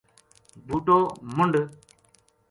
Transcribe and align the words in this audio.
بوٹو 0.67 0.99
منڈھ 1.35 1.59